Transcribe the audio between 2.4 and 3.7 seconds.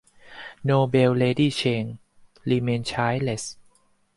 remained childless.